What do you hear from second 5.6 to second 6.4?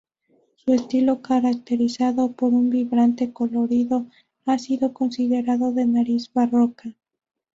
de raíz